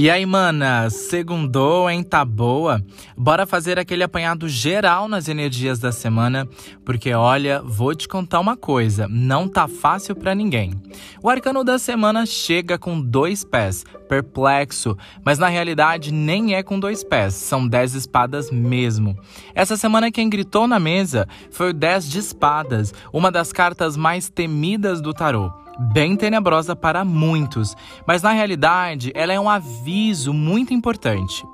[0.00, 2.04] E aí, mana, segundou, hein?
[2.04, 2.80] Tá boa?
[3.16, 6.48] Bora fazer aquele apanhado geral nas energias da semana,
[6.84, 10.72] porque olha, vou te contar uma coisa, não tá fácil para ninguém.
[11.20, 16.78] O arcano da semana chega com dois pés, perplexo, mas na realidade nem é com
[16.78, 19.18] dois pés, são dez espadas mesmo.
[19.52, 24.30] Essa semana quem gritou na mesa foi o dez de espadas, uma das cartas mais
[24.30, 27.76] temidas do tarô bem tenebrosa para muitos,
[28.06, 31.44] mas na realidade ela é um aviso muito importante.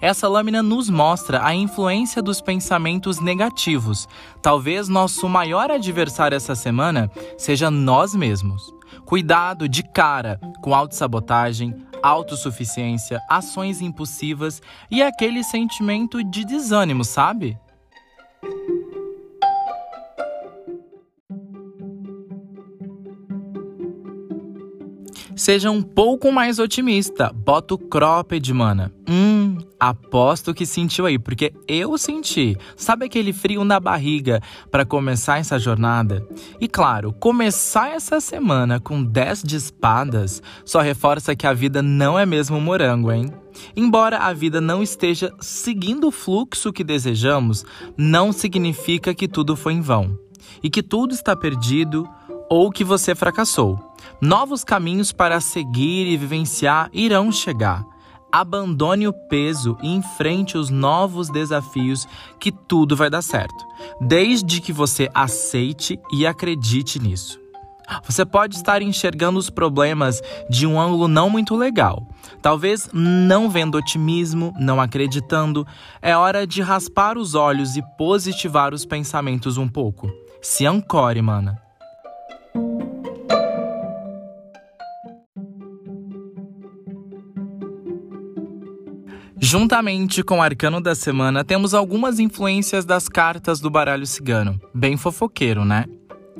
[0.00, 4.08] Essa lâmina nos mostra a influência dos pensamentos negativos.
[4.42, 8.72] Talvez nosso maior adversário essa semana seja nós mesmos.
[9.04, 17.58] Cuidado de cara com autossabotagem, autossuficiência, ações impulsivas e aquele sentimento de desânimo, sabe?
[25.40, 27.32] Seja um pouco mais otimista.
[27.34, 28.92] Bota o cropped, mana.
[29.08, 32.58] Hum, aposto que sentiu aí, porque eu senti.
[32.76, 36.22] Sabe aquele frio na barriga para começar essa jornada?
[36.60, 42.18] E claro, começar essa semana com 10 de espadas só reforça que a vida não
[42.18, 43.32] é mesmo morango, hein?
[43.74, 47.64] Embora a vida não esteja seguindo o fluxo que desejamos,
[47.96, 50.18] não significa que tudo foi em vão
[50.62, 52.06] e que tudo está perdido
[52.50, 53.78] ou que você fracassou.
[54.20, 57.86] Novos caminhos para seguir e vivenciar irão chegar.
[58.32, 62.06] Abandone o peso e enfrente os novos desafios
[62.38, 63.64] que tudo vai dar certo,
[64.00, 67.40] desde que você aceite e acredite nisso.
[68.04, 72.06] Você pode estar enxergando os problemas de um ângulo não muito legal.
[72.40, 75.66] Talvez não vendo otimismo, não acreditando.
[76.00, 80.08] É hora de raspar os olhos e positivar os pensamentos um pouco.
[80.40, 81.69] Se ancore, mana.
[89.50, 94.60] Juntamente com o arcano da semana, temos algumas influências das cartas do baralho cigano.
[94.72, 95.86] Bem fofoqueiro, né?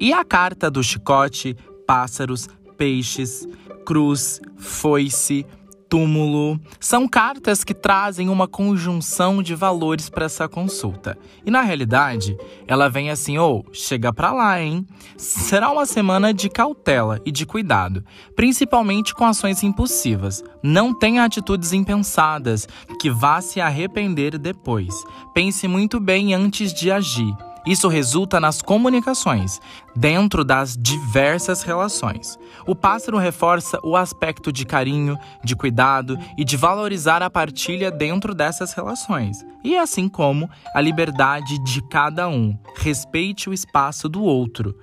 [0.00, 1.54] E a carta do chicote,
[1.86, 2.48] pássaros,
[2.78, 3.46] peixes,
[3.84, 5.44] cruz, foice,
[5.94, 6.58] túmulo.
[6.80, 11.16] São cartas que trazem uma conjunção de valores para essa consulta.
[11.46, 14.84] E na realidade, ela vem assim: ou oh, chega para lá, hein?
[15.16, 20.42] Será uma semana de cautela e de cuidado, principalmente com ações impulsivas.
[20.60, 22.66] Não tenha atitudes impensadas
[23.00, 24.92] que vá se arrepender depois.
[25.32, 27.32] Pense muito bem antes de agir.
[27.66, 29.58] Isso resulta nas comunicações,
[29.96, 32.38] dentro das diversas relações.
[32.66, 38.34] O pássaro reforça o aspecto de carinho, de cuidado e de valorizar a partilha dentro
[38.34, 42.54] dessas relações, e assim como a liberdade de cada um.
[42.76, 44.76] Respeite o espaço do outro.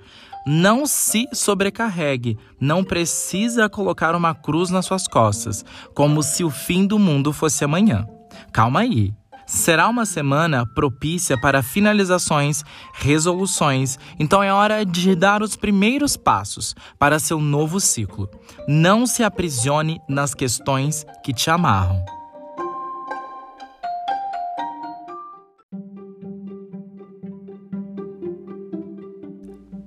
[0.44, 5.64] Não se sobrecarregue, não precisa colocar uma cruz nas suas costas,
[5.94, 8.08] como se o fim do mundo fosse amanhã.
[8.52, 9.14] Calma aí.
[9.52, 12.64] Será uma semana propícia para finalizações,
[12.94, 18.30] resoluções, então é hora de dar os primeiros passos para seu novo ciclo.
[18.66, 22.02] Não se aprisione nas questões que te amarram.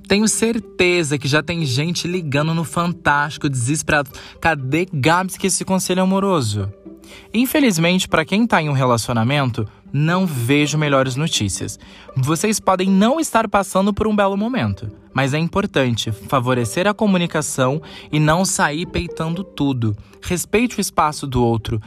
[0.07, 4.11] Tenho certeza que já tem gente ligando no Fantástico desesperado.
[4.39, 6.71] Cadê Gabs que esse conselho amoroso?
[7.33, 11.79] Infelizmente, para quem está em um relacionamento, não vejo melhores notícias.
[12.16, 17.81] Vocês podem não estar passando por um belo momento, mas é importante favorecer a comunicação
[18.11, 19.95] e não sair peitando tudo.
[20.21, 21.81] Respeite o espaço do outro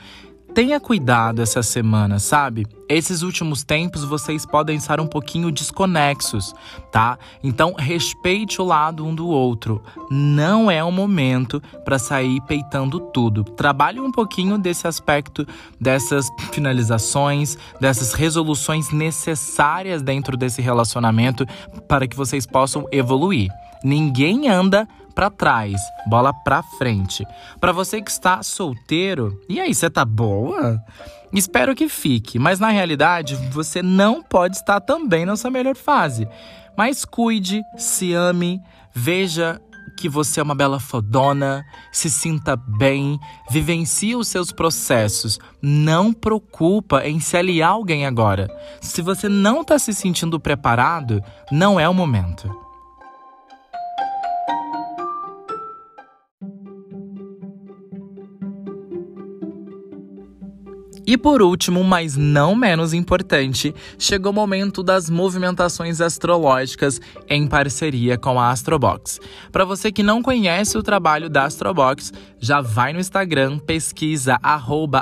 [0.58, 2.66] Tenha cuidado essa semana, sabe?
[2.88, 6.52] Esses últimos tempos vocês podem estar um pouquinho desconexos,
[6.90, 7.16] tá?
[7.44, 9.80] Então respeite o lado um do outro.
[10.10, 13.44] Não é o momento para sair peitando tudo.
[13.44, 15.46] Trabalhe um pouquinho desse aspecto,
[15.80, 21.46] dessas finalizações, dessas resoluções necessárias dentro desse relacionamento
[21.86, 23.48] para que vocês possam evoluir.
[23.84, 27.26] Ninguém anda para trás, bola para frente.
[27.60, 30.80] Para você que está solteiro, e aí, você tá boa?
[31.32, 36.28] Espero que fique, mas na realidade você não pode estar também na sua melhor fase.
[36.76, 38.62] Mas cuide, se ame,
[38.94, 39.60] veja
[39.98, 43.18] que você é uma bela fodona, se sinta bem,
[43.50, 45.40] vivencie os seus processos.
[45.60, 48.48] Não preocupa em se aliar alguém agora.
[48.80, 51.20] Se você não está se sentindo preparado,
[51.50, 52.67] não é o momento.
[61.08, 68.18] E por último, mas não menos importante, chegou o momento das movimentações astrológicas em parceria
[68.18, 69.18] com a Astrobox.
[69.50, 74.38] Para você que não conhece o trabalho da Astrobox, já vai no Instagram, pesquisa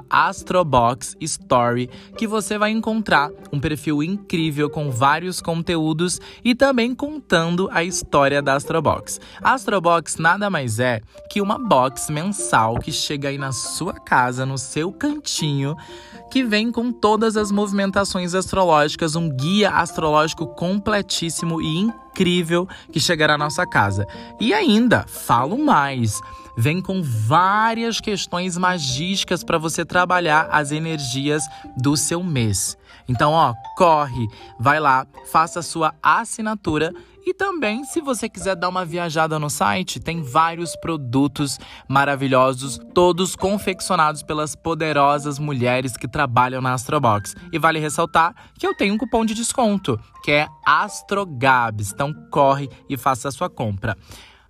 [0.08, 7.82] AstroboxStory, que você vai encontrar um perfil incrível com vários conteúdos e também contando a
[7.82, 9.20] história da Astrobox.
[9.42, 14.46] A Astrobox nada mais é que uma box mensal que chega aí na sua casa,
[14.46, 15.76] no seu cantinho
[16.30, 23.34] que vem com todas as movimentações astrológicas, um guia astrológico completíssimo e incrível que chegará
[23.34, 24.06] à nossa casa.
[24.40, 26.20] E ainda, falo mais,
[26.56, 31.44] vem com várias questões magísticas para você trabalhar as energias
[31.76, 32.76] do seu mês.
[33.08, 34.26] Então, ó, corre,
[34.58, 36.92] vai lá, faça a sua assinatura
[37.26, 41.58] e também, se você quiser dar uma viajada no site, tem vários produtos
[41.88, 47.34] maravilhosos, todos confeccionados pelas poderosas mulheres que trabalham na Astrobox.
[47.52, 51.92] E vale ressaltar que eu tenho um cupom de desconto, que é ASTROGABS.
[51.92, 53.96] Então corre e faça a sua compra.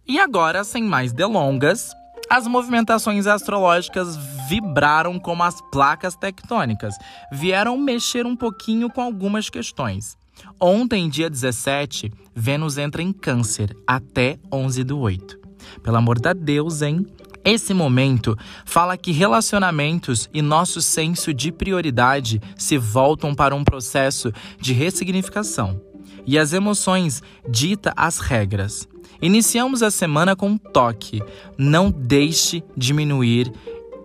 [0.09, 1.91] E agora, sem mais delongas,
[2.31, 4.17] as movimentações astrológicas
[4.49, 6.95] vibraram como as placas tectônicas,
[7.33, 10.17] vieram mexer um pouquinho com algumas questões.
[10.61, 15.41] Ontem, dia 17, Vênus entra em Câncer até 11 do 8.
[15.83, 17.05] Pelo amor da Deus, hein?
[17.45, 24.33] Esse momento fala que relacionamentos e nosso senso de prioridade se voltam para um processo
[24.61, 25.81] de ressignificação.
[26.27, 28.89] E as emoções dita as regras.
[29.21, 31.23] Iniciamos a semana com um toque:
[31.57, 33.53] não deixe diminuir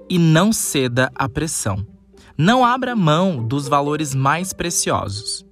[0.09, 1.85] e não ceda à pressão.
[2.37, 5.45] Não abra mão dos valores mais preciosos.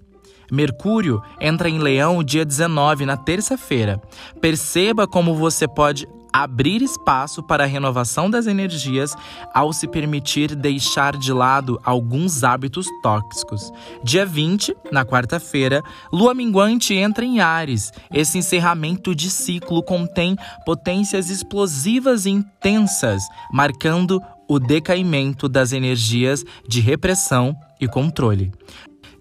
[0.51, 4.01] Mercúrio entra em Leão dia 19, na terça-feira.
[4.41, 9.15] Perceba como você pode abrir espaço para a renovação das energias
[9.53, 13.71] ao se permitir deixar de lado alguns hábitos tóxicos.
[14.03, 17.91] Dia 20, na quarta-feira, Lua minguante entra em Ares.
[18.13, 20.35] Esse encerramento de ciclo contém
[20.65, 28.51] potências explosivas e intensas, marcando o decaimento das energias de repressão e controle.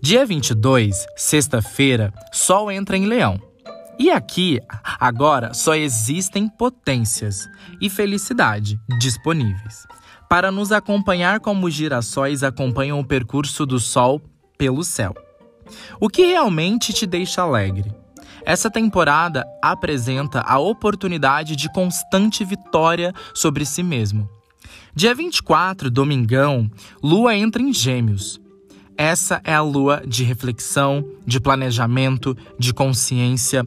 [0.01, 3.48] Dia 22, sexta-feira, Sol entra em Leão.
[3.99, 4.61] E aqui,
[5.01, 7.49] agora, só existem potências
[7.81, 9.87] e felicidade disponíveis.
[10.29, 14.23] Para nos acompanhar como os girassóis acompanham o percurso do Sol
[14.57, 15.15] pelo céu.
[15.99, 17.93] O que realmente te deixa alegre?
[18.47, 24.29] Essa temporada apresenta a oportunidade de constante vitória sobre si mesmo.
[24.95, 26.71] Dia 24, domingão,
[27.03, 28.41] Lua entra em Gêmeos.
[28.97, 33.67] Essa é a lua de reflexão, de planejamento, de consciência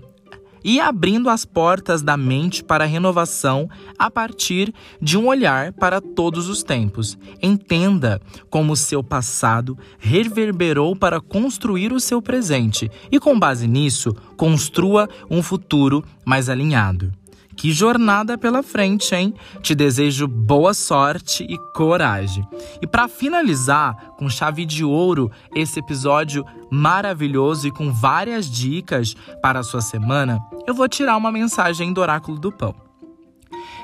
[0.63, 6.01] e abrindo as portas da mente para a renovação a partir de um olhar para
[6.01, 7.17] todos os tempos.
[7.41, 15.09] Entenda como seu passado reverberou para construir o seu presente e, com base nisso, construa
[15.29, 17.20] um futuro mais alinhado.
[17.61, 19.35] Que jornada pela frente, hein?
[19.61, 22.43] Te desejo boa sorte e coragem.
[22.81, 29.59] E para finalizar com chave de ouro esse episódio maravilhoso e com várias dicas para
[29.59, 32.73] a sua semana, eu vou tirar uma mensagem do Oráculo do Pão.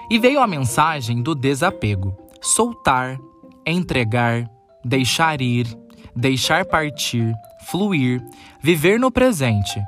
[0.09, 3.19] E veio a mensagem do desapego: soltar,
[3.63, 4.50] entregar,
[4.83, 5.68] deixar ir,
[6.15, 7.31] deixar partir,
[7.69, 8.25] fluir,
[8.59, 9.79] viver no presente,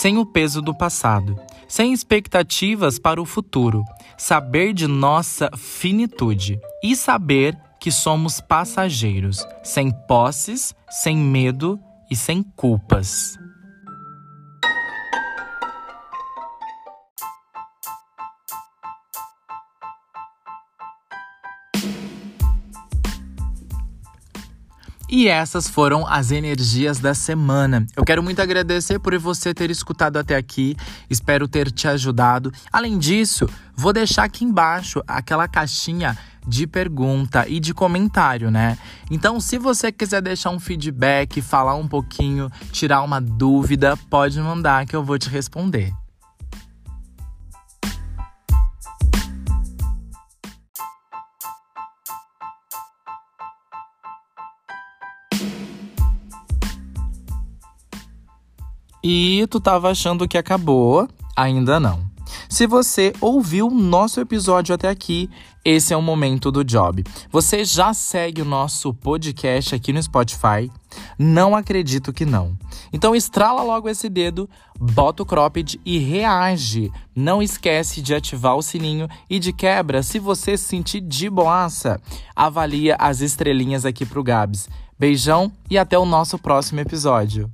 [0.00, 1.36] sem o peso do passado
[1.68, 3.84] sem expectativas para o futuro,
[4.16, 11.78] saber de nossa finitude e saber que somos passageiros, sem posses, sem medo
[12.10, 13.36] e sem culpas.
[25.08, 27.86] E essas foram as energias da semana.
[27.96, 30.76] Eu quero muito agradecer por você ter escutado até aqui.
[31.08, 32.52] Espero ter te ajudado.
[32.72, 38.78] Além disso, vou deixar aqui embaixo aquela caixinha de pergunta e de comentário, né?
[39.10, 44.86] Então, se você quiser deixar um feedback, falar um pouquinho, tirar uma dúvida, pode mandar
[44.86, 45.92] que eu vou te responder.
[59.08, 61.08] E tu tava achando que acabou?
[61.36, 62.04] Ainda não.
[62.48, 65.30] Se você ouviu nosso episódio até aqui,
[65.64, 67.04] esse é o momento do job.
[67.30, 70.68] Você já segue o nosso podcast aqui no Spotify?
[71.16, 72.58] Não acredito que não.
[72.92, 76.90] Então estrala logo esse dedo, bota o cropped e reage.
[77.14, 82.00] Não esquece de ativar o sininho e de quebra, se você se sentir de boaça,
[82.34, 84.68] avalia as estrelinhas aqui pro Gabs.
[84.98, 87.48] Beijão e até o nosso próximo episódio.